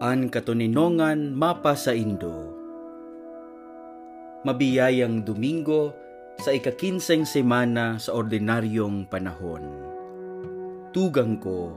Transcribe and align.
An 0.00 0.32
katuninongan 0.32 1.36
mapa 1.36 1.76
sa 1.76 1.92
Indo. 1.92 2.56
Mabiyayang 4.48 5.28
Domingo 5.28 5.92
sa 6.40 6.56
ikakinseng 6.56 7.28
semana 7.28 8.00
sa 8.00 8.16
ordinaryong 8.16 9.04
panahon. 9.12 9.60
Tugang 10.96 11.36
ko, 11.36 11.76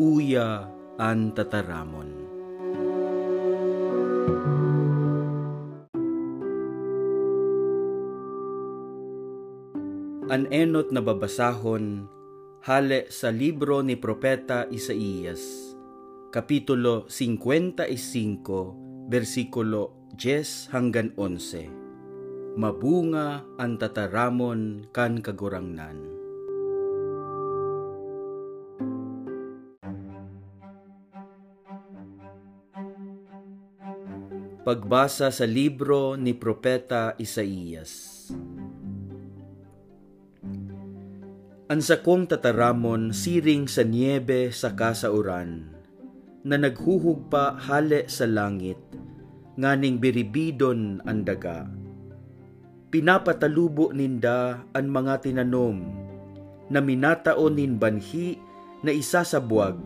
uya 0.00 0.64
an 0.96 1.36
tataramon. 1.36 2.08
An 10.32 10.48
enot 10.48 10.88
na 10.88 11.04
babasahon 11.04 12.08
hale 12.64 13.12
sa 13.12 13.28
libro 13.28 13.84
ni 13.84 14.00
Propeta 14.00 14.64
Isaías, 14.72 15.71
Kapitulo 16.32 17.04
55, 17.12 19.04
versikulo 19.12 20.08
10 20.16 20.72
hanggang 20.72 21.12
11. 21.20 22.56
Mabunga 22.56 23.44
ang 23.60 23.76
tataramon 23.76 24.88
kan 24.96 25.20
kagurangnan. 25.20 26.00
Pagbasa 34.64 35.28
sa 35.28 35.44
libro 35.44 36.16
ni 36.16 36.32
Propeta 36.32 37.12
Isaías. 37.20 38.32
Ansakong 41.68 42.24
tataramon 42.24 43.12
siring 43.12 43.68
sa 43.68 43.84
niebe 43.84 44.48
sa 44.48 44.72
kasauran, 44.72 45.71
na 46.42 46.58
naghuhugpa 46.58 47.58
hale 47.58 48.06
sa 48.10 48.26
langit, 48.26 48.78
nganing 49.58 50.02
biribidon 50.02 50.98
ang 51.06 51.22
daga. 51.22 51.66
Pinapatalubo 52.92 53.94
ninda 53.94 54.66
ang 54.76 54.86
mga 54.92 55.24
tinanom, 55.24 55.80
na 56.68 56.80
minatao 56.82 57.48
nin 57.48 57.80
banhi 57.80 58.36
na 58.84 58.92
isa 58.92 59.24
sa 59.24 59.38
buwag, 59.38 59.80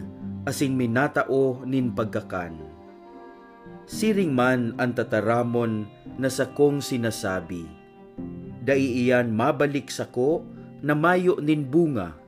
asing 0.48 0.74
minatao 0.74 1.62
nin 1.62 1.92
pagkakan. 1.92 2.56
Siring 3.86 4.34
man 4.34 4.74
ang 4.82 4.98
tataramon 4.98 5.86
na 6.18 6.26
sakong 6.26 6.82
sinasabi, 6.82 7.62
Daiiyan 8.66 9.30
mabalik 9.30 9.94
sako, 9.94 10.42
na 10.82 10.98
mayo 10.98 11.38
nin 11.38 11.62
bunga. 11.62 12.18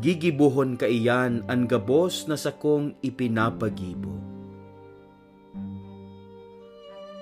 Gigibuhon 0.00 0.80
ka 0.80 0.88
iyan 0.88 1.44
ang 1.44 1.68
gabos 1.68 2.24
na 2.24 2.32
sakong 2.32 2.96
ipinapagibo. 3.04 4.16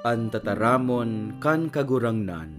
Ang 0.06 0.30
tataramon 0.30 1.42
kan 1.42 1.74
kagurangnan. 1.74 2.54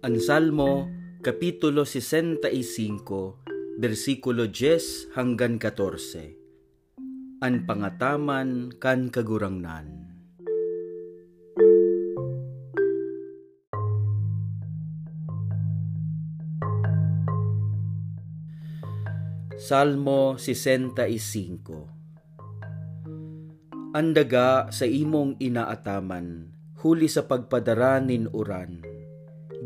Ang 0.00 0.16
Salmo, 0.16 0.88
Kapitulo 1.20 1.84
65, 1.84 2.40
versikulo 3.76 4.48
10 4.48 5.12
hanggang 5.12 5.60
14 5.60 6.43
an 7.44 7.68
pangataman 7.68 8.72
kan 8.80 9.12
kagurangnan. 9.12 9.84
Salmo 19.60 20.40
65 20.40 20.96
Andaga 23.92 24.72
sa 24.72 24.88
imong 24.88 25.36
inaataman, 25.36 26.48
huli 26.80 27.12
sa 27.12 27.28
pagpadara 27.28 28.00
nin 28.00 28.24
uran, 28.32 28.80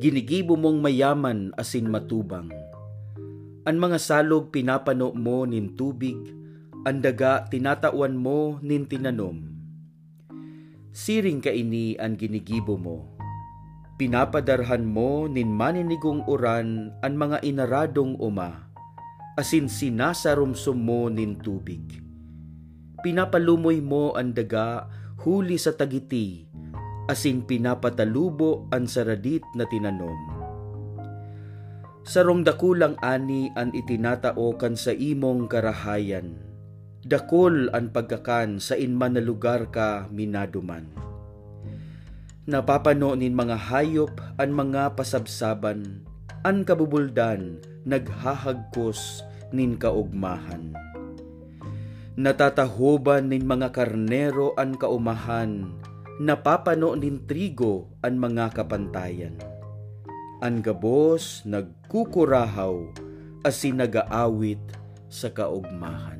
ginigibo 0.03 0.59
mong 0.59 0.83
mayaman 0.83 1.55
asin 1.55 1.87
matubang. 1.87 2.51
Ang 3.63 3.79
mga 3.79 4.03
salog 4.03 4.51
pinapano 4.51 5.15
mo 5.15 5.47
nin 5.47 5.79
tubig, 5.79 6.38
andaga 6.89 7.45
tinatawan 7.53 8.17
mo 8.17 8.57
nin 8.65 8.89
tinanom. 8.89 9.45
Siring 10.89 11.45
ka 11.45 11.53
ini 11.53 12.01
ang 12.01 12.17
ginigibo 12.17 12.81
mo. 12.81 13.13
Pinapadarhan 14.01 14.89
mo 14.89 15.29
nin 15.29 15.53
maninigong 15.53 16.25
uran 16.25 16.97
ang 17.05 17.15
mga 17.21 17.45
inaradong 17.45 18.17
uma, 18.17 18.73
asin 19.37 19.69
sinasarumsum 19.69 20.81
mo 20.81 21.13
nin 21.13 21.37
tubig. 21.37 22.01
Pinapalumoy 23.05 23.85
mo 23.85 24.17
ang 24.17 24.33
daga 24.33 24.89
huli 25.29 25.61
sa 25.61 25.77
tagiti, 25.77 26.49
asin 27.05 27.45
pinapatalubo 27.45 28.73
ang 28.73 28.89
saradit 28.89 29.45
na 29.53 29.69
tinanom. 29.69 30.17
Sarong 32.09 32.41
dakulang 32.49 32.97
ani 33.05 33.53
an 33.53 33.77
itinatao 33.77 34.57
kan 34.57 34.73
sa 34.73 34.97
imong 34.97 35.45
karahayan, 35.45 36.48
dakol 37.09 37.73
ang 37.73 37.89
pagkakan 37.89 38.61
sa 38.61 38.77
inman 38.77 39.17
na 39.17 39.25
lugar 39.25 39.73
ka 39.73 40.13
minaduman. 40.13 40.85
Napapano 42.45 43.17
nin 43.17 43.33
mga 43.33 43.57
hayop 43.57 44.13
ang 44.37 44.53
mga 44.53 44.93
pasabsaban, 44.93 46.05
an 46.45 46.69
kabubuldan 46.69 47.65
naghahagkos 47.89 49.25
nin 49.57 49.81
kaugmahan. 49.81 50.77
Natatahoban 52.21 53.33
nin 53.33 53.49
mga 53.49 53.73
karnero 53.73 54.53
an 54.61 54.77
kaumahan, 54.77 55.81
napapano 56.21 56.93
nin 56.93 57.25
trigo 57.25 57.89
ang 58.05 58.21
mga 58.21 58.53
kapantayan. 58.53 59.33
Ang 60.45 60.61
gabos 60.61 61.41
nagkukurahaw 61.49 62.77
asin 63.49 63.81
nagaawit 63.81 64.61
sa 65.09 65.33
kaugmahan. 65.33 66.18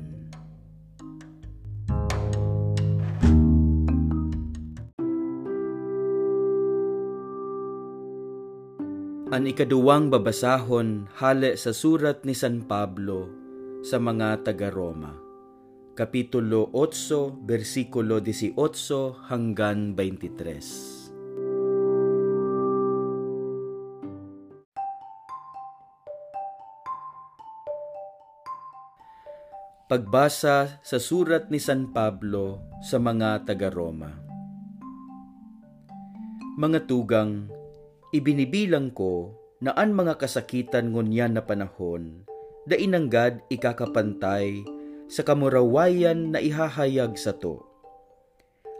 An 9.29 9.45
ikaduwang 9.45 10.09
babasahon 10.09 11.05
hale 11.21 11.53
sa 11.53 11.69
surat 11.69 12.25
ni 12.25 12.33
San 12.33 12.65
Pablo 12.65 13.29
sa 13.85 14.01
mga 14.01 14.41
taga-Roma. 14.41 15.13
Kapitulo 15.93 16.73
8, 16.73 17.45
versikulo 17.45 18.17
18 18.17 18.57
hanggang 19.29 19.93
23. 19.93 21.13
Pagbasa 29.85 30.81
sa 30.81 30.97
surat 30.97 31.53
ni 31.53 31.61
San 31.61 31.93
Pablo 31.93 32.65
sa 32.81 32.97
mga 32.97 33.45
taga-Roma. 33.45 34.09
Mga 36.57 36.89
tugang, 36.89 37.58
Ibinibilang 38.09 38.89
ko 38.89 39.37
na 39.61 39.69
an 39.77 39.93
mga 39.93 40.17
kasakitan 40.17 40.89
ngunyan 40.89 41.37
na 41.37 41.45
panahon, 41.45 42.25
da 42.65 42.73
inanggad 42.73 43.45
ikakapantay 43.53 44.65
sa 45.05 45.21
kamurawayan 45.21 46.33
na 46.33 46.41
ihahayag 46.41 47.13
sa 47.21 47.37
to. 47.37 47.61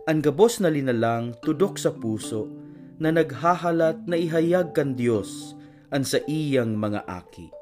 Ang 0.09 0.25
gabos 0.25 0.57
na 0.57 0.73
linalang 0.73 1.37
tudok 1.45 1.77
sa 1.77 1.93
puso 1.93 2.49
na 2.97 3.13
naghahalat 3.13 4.01
na 4.09 4.17
ihayag 4.17 4.73
kan 4.73 4.97
Diyos 4.97 5.53
an 5.93 6.01
sa 6.01 6.17
iyang 6.25 6.73
mga 6.73 7.05
aki. 7.05 7.53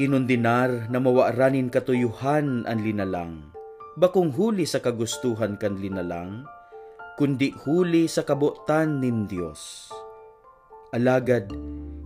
Kinundinar 0.00 0.88
na 0.88 1.04
mawaaranin 1.04 1.68
katuyuhan 1.68 2.64
ang 2.64 2.80
linalang, 2.80 3.52
bakong 4.00 4.32
huli 4.32 4.64
sa 4.64 4.80
kagustuhan 4.80 5.60
kan 5.60 5.76
linalang, 5.76 6.48
kundi 7.20 7.52
huli 7.68 8.08
sa 8.08 8.24
kabutan 8.24 9.04
nin 9.04 9.28
Diyos 9.28 9.93
Alagad, 10.94 11.50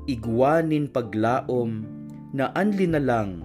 igwanin 0.08 0.88
paglaom 0.88 1.85
na 2.32 2.49
anli 2.56 2.88
na 2.88 2.96
lang 2.96 3.44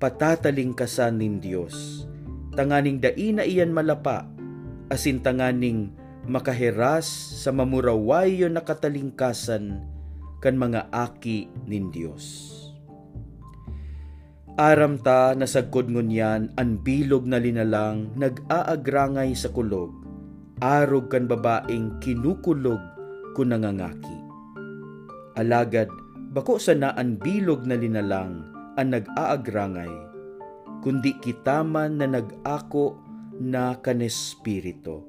patataling 0.00 0.72
kasan 0.72 1.20
nin 1.20 1.36
Diyos. 1.36 2.08
Tanganing 2.56 2.96
daina 2.96 3.44
iyan 3.44 3.76
malapa, 3.76 4.24
asin 4.88 5.20
tanganing 5.20 5.92
makaheras 6.24 7.04
sa 7.44 7.52
mamurawayo 7.52 8.48
na 8.48 8.64
katalingkasan 8.64 9.84
kan 10.40 10.56
mga 10.56 10.88
aki 10.88 11.52
nin 11.68 11.92
Diyos. 11.92 12.48
Aram 14.56 14.96
ta 14.96 15.36
na 15.36 15.44
sagkod 15.44 15.92
ngunyan 15.92 16.56
an 16.56 16.80
bilog 16.80 17.28
na 17.28 17.36
linalang 17.36 18.16
nag-aagrangay 18.16 19.36
sa 19.36 19.52
kulog, 19.52 19.92
arog 20.64 21.12
kan 21.12 21.28
babaeng 21.28 22.00
kinukulog 22.00 22.80
kun 23.36 23.52
nangangaki 23.52 24.19
Alagad, 25.38 25.86
bako 26.34 26.58
sa 26.58 26.74
naan 26.74 27.14
bilog 27.14 27.62
na 27.62 27.78
linalang 27.78 28.50
ang 28.74 28.88
nag-aagrangay, 28.90 29.90
kundi 30.82 31.14
kitaman 31.22 32.02
na 32.02 32.10
nag-ako 32.10 32.98
na 33.38 33.78
kanespirito, 33.78 35.06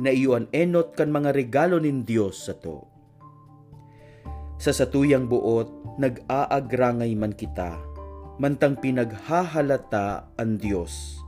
na 0.00 0.08
iyon 0.08 0.48
enot 0.56 0.96
kan 0.96 1.12
mga 1.12 1.36
regalo 1.36 1.76
nin 1.76 2.08
Diyos 2.08 2.48
sa 2.48 2.56
to. 2.56 2.88
Sa 4.56 4.72
satuyang 4.72 5.28
buot, 5.28 5.96
nag-aagrangay 6.00 7.12
man 7.12 7.36
kita, 7.36 7.76
mantang 8.40 8.80
pinaghahalata 8.80 10.32
ang 10.40 10.56
Diyos, 10.56 11.20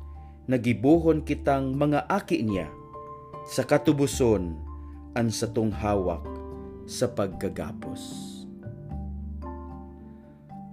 nagibuhon 0.49 1.21
kitang 1.21 1.77
mga 1.77 2.09
aki 2.09 2.41
niya, 2.49 2.73
sa 3.45 3.61
katubuson, 3.69 4.57
ang 5.13 5.29
satong 5.29 5.69
hawak 5.69 6.32
sa 6.93 7.09
paggagapos 7.09 8.33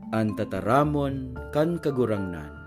an 0.10 0.33
tataramon 0.33 1.38
kan 1.54 1.77
kagurangnan. 1.77 2.57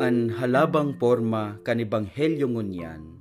An 0.00 0.32
halabang 0.32 0.96
porma 0.96 1.60
kan 1.60 1.76
ebanghelyo 1.76 2.48
ngunyan, 2.48 3.20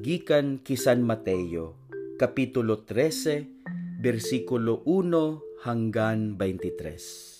gikan 0.00 0.60
kisan 0.64 1.04
Mateo, 1.04 1.76
kapitulo 2.16 2.80
13, 2.80 4.00
versikulo 4.00 4.80
1 4.88 5.68
hanggan 5.68 6.36
23. 6.40 7.33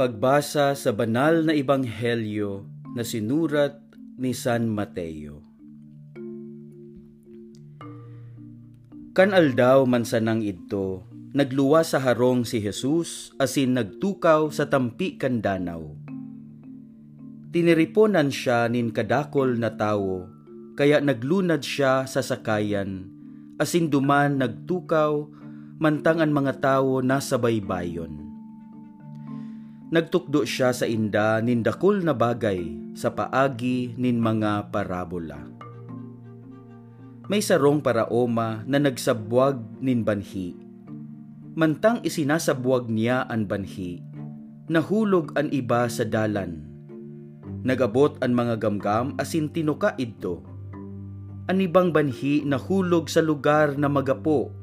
Pagbasa 0.00 0.72
sa 0.72 0.96
banal 0.96 1.44
na 1.44 1.52
ebanghelyo 1.52 2.64
na 2.96 3.04
sinurat 3.04 3.84
ni 4.16 4.32
San 4.32 4.64
Mateo. 4.64 5.44
Kanal 9.12 9.52
daw 9.52 9.84
mansanang 9.84 10.40
idto, 10.40 11.04
nagluwa 11.36 11.84
sa 11.84 12.00
harong 12.00 12.48
si 12.48 12.64
Jesus 12.64 13.36
asin 13.36 13.76
nagtukaw 13.76 14.48
sa 14.48 14.72
tampi 14.72 15.20
kan 15.20 15.44
danaw. 15.44 15.84
Tiniriponan 17.52 18.32
siya 18.32 18.72
nin 18.72 18.96
kadakol 18.96 19.60
na 19.60 19.76
tawo, 19.76 20.32
kaya 20.80 21.04
naglunad 21.04 21.60
siya 21.60 22.08
sa 22.08 22.24
sakayan, 22.24 23.04
asin 23.60 23.92
duman 23.92 24.40
nagtukaw, 24.40 25.28
mantang 25.76 26.24
ang 26.24 26.32
mga 26.32 26.56
tawo 26.56 27.04
nasa 27.04 27.36
baybayon 27.36 28.29
Nagtukdo 29.90 30.46
siya 30.46 30.70
sa 30.70 30.86
inda 30.86 31.42
nin 31.42 31.66
dakol 31.66 32.06
na 32.06 32.14
bagay 32.14 32.94
sa 32.94 33.10
paagi 33.10 33.98
nin 33.98 34.22
mga 34.22 34.70
parabola. 34.70 35.50
May 37.26 37.42
sarong 37.42 37.82
paraoma 37.82 38.62
na 38.70 38.78
nagsabwag 38.78 39.58
nin 39.82 40.06
banhi. 40.06 40.54
Mantang 41.58 42.06
isinasabwag 42.06 42.86
niya 42.86 43.26
ang 43.26 43.50
banhi, 43.50 43.98
nahulog 44.70 45.34
ang 45.34 45.50
iba 45.50 45.90
sa 45.90 46.06
dalan. 46.06 46.70
Nagabot 47.66 48.14
ang 48.22 48.30
mga 48.30 48.62
gamgam 48.62 49.18
asin 49.18 49.50
tinuka 49.50 49.98
idto. 49.98 50.46
Ang 51.50 51.66
ibang 51.66 51.90
banhi 51.90 52.46
nahulog 52.46 53.10
sa 53.10 53.26
lugar 53.26 53.74
na 53.74 53.90
magapo. 53.90 54.54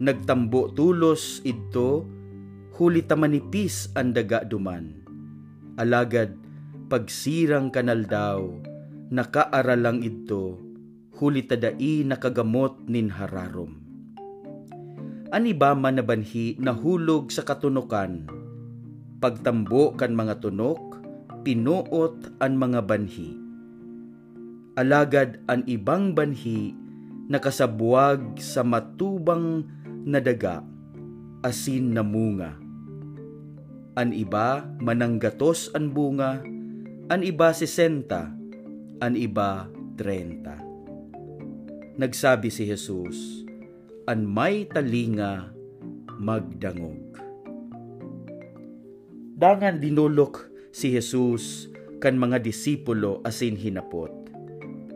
Nagtambo 0.00 0.72
tulos 0.72 1.44
idto 1.44 2.21
huli 2.72 3.04
ta 3.04 3.20
manipis 3.20 3.92
ang 3.92 4.16
daga 4.16 4.40
duman. 4.48 5.04
Alagad, 5.76 6.32
pagsirang 6.88 7.68
kanal 7.68 8.08
daw, 8.08 8.48
nakaaralang 9.12 10.00
ito, 10.00 10.56
huli 11.20 11.44
tadai 11.44 12.04
nakagamot 12.08 12.80
nin 12.88 13.12
hararom. 13.12 13.76
Ani 15.32 15.56
ba 15.56 15.72
man 15.72 15.96
na 15.96 16.04
banhi 16.04 16.56
nahulog 16.60 17.32
sa 17.32 17.44
katunukan, 17.44 18.28
pagtambo 19.20 19.96
kan 19.96 20.12
mga 20.12 20.40
tunok, 20.44 21.00
pinuot 21.44 22.40
ang 22.40 22.54
mga 22.56 22.80
banhi. 22.84 23.36
Alagad 24.76 25.44
ang 25.48 25.64
ibang 25.68 26.16
banhi 26.16 26.72
nakasabuag 27.28 28.40
sa 28.40 28.64
matubang 28.64 29.68
na 30.04 30.20
daga, 30.20 30.64
asin 31.44 31.92
na 31.92 32.00
munga 32.00 32.61
An 33.92 34.16
iba 34.16 34.64
mananggatos 34.80 35.68
ang 35.76 35.92
bunga, 35.92 36.40
an 37.12 37.20
iba 37.20 37.52
sesenta, 37.52 38.32
an 39.04 39.12
iba 39.12 39.68
trenta. 40.00 40.56
Nagsabi 42.00 42.48
si 42.48 42.64
Jesus, 42.64 43.44
an 44.08 44.24
may 44.24 44.64
talinga 44.64 45.52
magdangog. 46.16 47.20
Dangan 49.36 49.76
dinulok 49.76 50.48
si 50.72 50.94
Jesus 50.94 51.68
kan 52.00 52.16
mga 52.16 52.40
disipulo 52.40 53.20
asin 53.28 53.60
hinapot. 53.60 54.08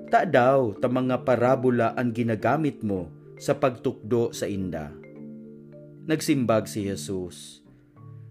Ta 0.08 0.25
daw 0.25 0.72
ta 0.78 0.88
mga 0.88 1.26
parabola 1.26 1.92
ang 1.99 2.16
ginagamit 2.16 2.81
mo 2.81 3.12
sa 3.37 3.58
pagtukdo 3.58 4.32
sa 4.32 4.49
inda. 4.49 4.94
Nagsimbag 6.06 6.70
si 6.70 6.87
Jesus, 6.87 7.65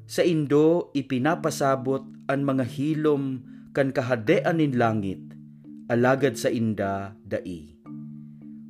sa 0.05 0.21
Indo, 0.21 0.93
ipinapasabot 0.93 2.29
ang 2.29 2.41
mga 2.45 2.65
hilom 2.65 3.41
kan 3.73 3.89
kahadean 3.89 4.61
nin 4.61 4.77
langit, 4.77 5.21
alagad 5.89 6.37
sa 6.37 6.53
inda 6.53 7.17
dai. 7.25 7.73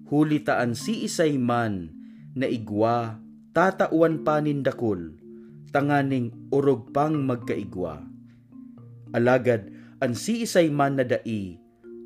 Huli 0.07 0.39
taan 0.47 0.79
si 0.79 1.03
isay 1.03 1.35
man 1.35 1.91
na 2.39 2.47
igwa, 2.47 3.19
tatauan 3.51 4.23
pa 4.23 4.39
nindakol, 4.39 5.19
tanganing 5.75 6.31
urog 6.55 6.95
pang 6.95 7.19
magkaigwa. 7.27 7.99
Alagad 9.11 9.71
ang 9.99 10.15
si 10.15 10.47
isay 10.47 10.71
man 10.71 10.95
na 10.99 11.03
dai, 11.03 11.59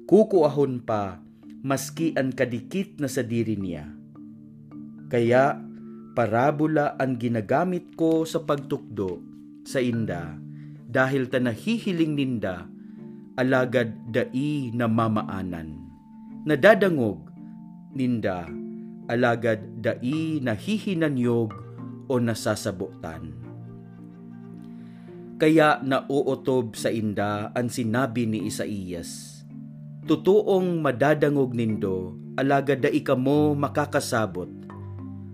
kukuahon 0.09 0.81
pa, 0.81 1.21
maski 1.61 2.17
ang 2.17 2.33
kadikit 2.33 2.97
na 2.97 3.05
sa 3.05 3.21
diri 3.21 3.53
niya. 3.61 3.85
Kaya 5.09 5.68
parabola 6.19 6.99
ang 6.99 7.15
ginagamit 7.15 7.95
ko 7.95 8.27
sa 8.27 8.43
pagtukdo 8.43 9.23
sa 9.63 9.79
inda 9.79 10.35
dahil 10.83 11.31
ta 11.31 11.39
nahihiling 11.39 12.11
ninda 12.11 12.67
alagad 13.39 13.95
dai 14.11 14.67
na 14.75 14.91
mamaanan. 14.91 15.79
Nadadangog 16.43 17.23
ninda 17.95 18.51
alagad 19.07 19.63
dai 19.79 20.43
nahihinanyog 20.43 21.55
o 22.11 22.13
nasasabutan. 22.19 23.31
Kaya 25.39 25.79
nauotob 25.79 26.75
sa 26.75 26.91
inda 26.91 27.47
ang 27.55 27.71
sinabi 27.71 28.27
ni 28.27 28.43
Isaías, 28.43 29.39
Tutuong 30.03 30.83
madadangog 30.83 31.55
nindo, 31.55 32.11
alagad 32.35 32.83
da 32.83 32.91
ikamo 32.91 33.55
makakasabot, 33.55 34.58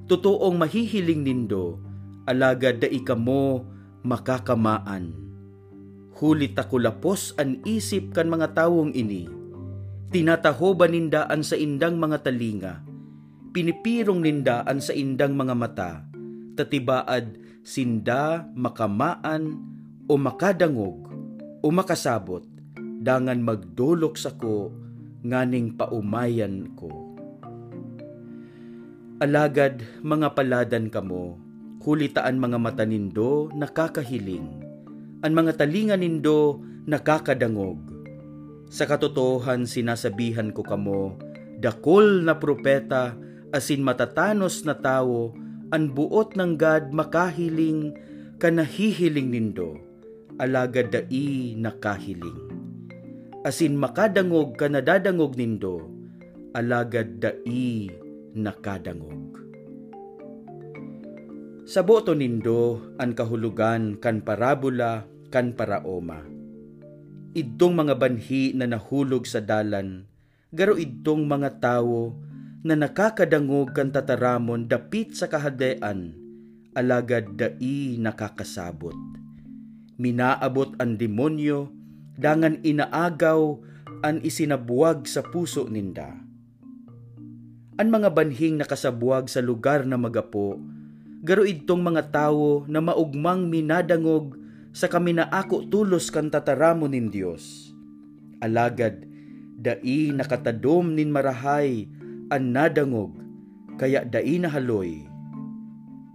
Totoong 0.05 0.61
mahihiling 0.61 1.25
nindo, 1.25 1.81
alagad 2.29 2.77
da 2.77 2.85
ikamo 2.85 3.65
makakamaan. 4.05 5.17
Huli 6.15 6.53
takulapos 6.53 7.33
an 7.41 7.65
isip 7.65 8.13
kan 8.13 8.29
mga 8.29 8.53
tawong 8.53 8.93
ini. 8.93 9.25
Tinatahoban 10.13 10.93
ninda 10.93 11.25
an 11.25 11.41
sa 11.41 11.57
indang 11.57 11.97
mga 11.97 12.21
talinga. 12.21 12.85
Pinipirong 13.49 14.21
ninda 14.21 14.61
an 14.69 14.77
sa 14.77 14.93
indang 14.93 15.33
mga 15.33 15.55
mata. 15.57 16.05
Tatibaad 16.53 17.41
sinda 17.65 18.45
makamaan 18.53 19.57
o 20.05 20.21
makadangog 20.21 21.09
o 21.59 21.67
makasabot 21.73 22.45
dangan 23.01 23.41
magdulok 23.41 24.21
sa 24.21 24.37
ko 24.37 24.69
nganing 25.25 25.73
paumayan 25.73 26.77
ko. 26.77 27.04
Alagad 29.15 29.79
mga 30.03 30.35
paladan 30.35 30.91
kamo, 30.91 31.39
hulitaan 31.87 32.35
mga 32.35 32.59
mata 32.59 32.83
nindo 32.83 33.47
nakakahiling, 33.55 34.43
ang 35.23 35.31
mga 35.31 35.55
talinga 35.55 35.95
nindo 35.95 36.59
nakakadangog. 36.83 37.79
Sa 38.67 38.83
katotohan 38.83 39.71
sinasabihan 39.71 40.51
ko 40.51 40.67
kamo, 40.67 41.15
dakol 41.63 42.27
na 42.27 42.35
propeta 42.35 43.15
asin 43.55 43.87
matatanos 43.87 44.67
na 44.67 44.75
tao 44.75 45.31
ang 45.71 45.95
buot 45.95 46.35
ng 46.35 46.59
God 46.59 46.91
makahiling 46.91 47.95
kanahihiling 48.35 49.31
nindo, 49.31 49.79
alagad 50.43 50.91
dai 50.91 51.55
nakahiling. 51.55 52.51
Asin 53.47 53.79
makadangog 53.79 54.59
kanadadangog 54.59 55.39
nindo, 55.39 55.87
alagad 56.51 57.15
dai 57.23 58.03
nakadangog. 58.35 59.39
Sa 61.65 61.81
boto 61.81 62.13
nindo 62.13 62.93
ang 63.01 63.17
kahulugan 63.17 63.97
kan 63.97 64.21
parabola 64.21 65.07
kan 65.33 65.55
paraoma. 65.55 66.21
Idtong 67.35 67.73
mga 67.73 67.95
banhi 67.97 68.53
na 68.53 68.69
nahulog 68.69 69.25
sa 69.25 69.41
dalan, 69.41 70.05
garo 70.53 70.77
idtong 70.77 71.25
mga 71.25 71.63
tawo 71.63 72.15
na 72.61 72.77
nakakadangog 72.77 73.73
kan 73.73 73.89
tataramon 73.89 74.67
dapit 74.69 75.15
sa 75.15 75.25
kahadean, 75.25 76.13
alagad 76.77 77.33
dai 77.33 77.97
nakakasabot. 77.97 78.95
Minaabot 79.95 80.75
ang 80.77 80.99
demonyo, 80.99 81.71
dangan 82.19 82.59
inaagaw 82.67 83.57
an 84.03 84.19
isinabuwag 84.21 85.07
sa 85.07 85.23
puso 85.23 85.65
ninda. 85.71 86.24
Ang 87.75 87.91
mga 87.91 88.15
banhing 88.15 88.55
nakasabuwag 88.55 89.27
sa 89.27 89.43
lugar 89.43 89.83
na 89.83 89.99
magapo, 89.99 90.55
garo 91.19 91.43
idtong 91.43 91.83
mga 91.83 92.07
tawo 92.07 92.63
na 92.71 92.79
maugmang 92.79 93.51
minadangog 93.51 94.39
sa 94.71 94.87
kami 94.87 95.11
na 95.11 95.27
ako 95.27 95.67
tulos 95.67 96.07
kan 96.07 96.31
tataramo 96.31 96.87
nin 96.87 97.11
Dios. 97.11 97.75
Alagad, 98.39 99.03
dai 99.59 100.07
nakatadom 100.15 100.95
nin 100.95 101.11
marahay 101.11 101.91
an 102.31 102.55
nadangog, 102.55 103.11
kaya 103.75 104.07
dai 104.07 104.39
nahaloy. 104.39 105.03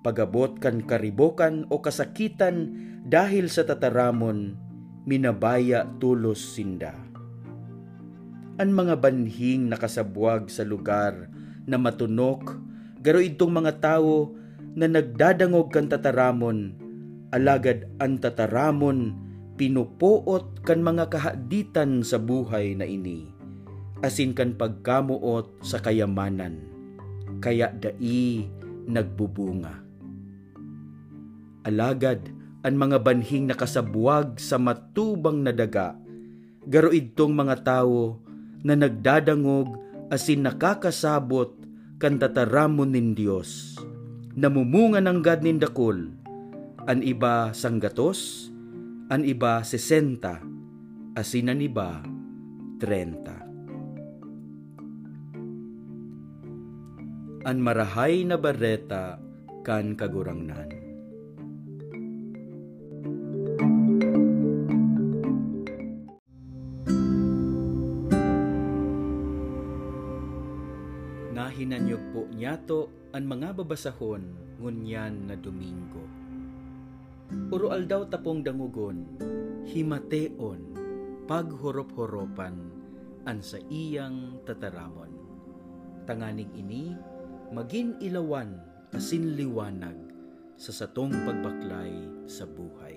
Pagabot 0.00 0.56
kan 0.64 0.80
karibokan 0.80 1.68
o 1.68 1.84
kasakitan 1.84 2.72
dahil 3.04 3.52
sa 3.52 3.68
tataramon, 3.68 4.56
minabaya 5.04 5.84
tulos 6.00 6.40
sinda. 6.40 6.96
An 8.56 8.72
mga 8.72 8.96
banhing 8.96 9.68
nakasabuag 9.68 10.48
sa 10.48 10.64
lugar 10.64 11.28
na 11.64 11.76
matunok, 11.76 12.56
garo 13.00 13.20
itong 13.20 13.52
mga 13.52 13.80
tao 13.80 14.32
na 14.76 14.86
nagdadangog 14.86 15.72
kan 15.74 15.90
tataramon, 15.90 16.76
alagad 17.34 17.90
ang 17.98 18.20
tataramon 18.20 19.16
pinupuot 19.60 20.64
kan 20.64 20.80
mga 20.80 21.12
kahaditan 21.12 22.00
sa 22.00 22.16
buhay 22.16 22.72
na 22.72 22.88
ini, 22.88 23.28
asin 24.00 24.32
kan 24.32 24.56
pagkamuot 24.56 25.60
sa 25.60 25.82
kayamanan, 25.82 26.64
kaya 27.44 27.68
dai 27.76 28.48
nagbubunga. 28.88 29.84
Alagad, 31.68 32.24
ang 32.60 32.76
mga 32.76 33.04
banhing 33.04 33.48
nakasabuag 33.48 34.36
sa 34.40 34.56
matubang 34.56 35.44
na 35.44 35.52
daga, 35.52 35.96
garo 36.64 36.92
idtong 36.92 37.32
mga 37.32 37.64
tao 37.64 38.20
na 38.60 38.76
nagdadangog 38.76 39.89
asin 40.10 40.42
nakakasabot 40.44 41.54
kan 42.02 42.18
tataramon 42.18 42.92
nin 42.92 43.14
Dios 43.14 43.80
namumunga 44.40 45.02
ng 45.02 45.20
gad 45.20 45.42
nin 45.42 45.58
dakol, 45.58 46.16
an 46.86 47.02
iba 47.02 47.50
sanggatos, 47.50 48.50
an 49.10 49.26
iba 49.26 49.60
sesenta, 49.66 50.40
asin 51.18 51.50
an 51.50 51.60
iba 51.60 52.00
trenta. 52.78 53.36
An 57.40 57.56
marahay 57.60 58.24
na 58.24 58.36
bareta 58.36 59.20
kan 59.64 59.96
kagurangnan. 59.96 60.79
Niyato 72.40 73.12
ang 73.12 73.28
mga 73.28 73.52
babasahon 73.52 74.56
ngunyan 74.64 75.28
na 75.28 75.36
Domingo. 75.36 76.00
Uro 77.52 77.68
aldaw 77.68 78.08
tapong 78.08 78.40
dangugon, 78.40 79.04
himateon, 79.68 80.72
paghorop-horopan, 81.28 82.56
an 83.28 83.44
sa 83.44 83.60
iyang 83.68 84.40
tataramon. 84.48 85.12
Tanganing 86.08 86.48
ini, 86.56 86.96
magin 87.52 88.00
ilawan 88.00 88.56
asin 88.96 89.36
liwanag 89.36 90.00
sa 90.56 90.72
satong 90.72 91.12
pagbaklay 91.12 91.92
sa 92.24 92.48
buhay. 92.48 92.89